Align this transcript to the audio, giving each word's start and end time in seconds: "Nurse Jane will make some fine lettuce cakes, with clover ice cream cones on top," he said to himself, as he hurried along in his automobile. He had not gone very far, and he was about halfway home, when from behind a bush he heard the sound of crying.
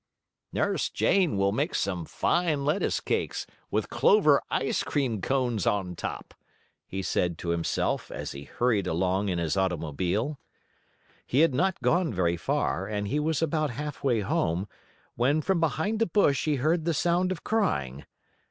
"Nurse 0.51 0.89
Jane 0.89 1.37
will 1.37 1.51
make 1.51 1.75
some 1.75 2.05
fine 2.05 2.65
lettuce 2.65 2.99
cakes, 2.99 3.45
with 3.69 3.91
clover 3.91 4.41
ice 4.49 4.81
cream 4.81 5.21
cones 5.21 5.67
on 5.67 5.95
top," 5.95 6.33
he 6.87 7.03
said 7.03 7.37
to 7.37 7.49
himself, 7.49 8.09
as 8.09 8.31
he 8.31 8.45
hurried 8.45 8.87
along 8.87 9.29
in 9.29 9.37
his 9.37 9.55
automobile. 9.55 10.39
He 11.23 11.41
had 11.41 11.53
not 11.53 11.83
gone 11.83 12.11
very 12.11 12.35
far, 12.35 12.87
and 12.87 13.09
he 13.09 13.19
was 13.19 13.43
about 13.43 13.69
halfway 13.69 14.21
home, 14.21 14.67
when 15.17 15.39
from 15.39 15.59
behind 15.59 16.01
a 16.01 16.07
bush 16.07 16.45
he 16.45 16.55
heard 16.55 16.85
the 16.85 16.95
sound 16.95 17.31
of 17.31 17.43
crying. 17.43 18.03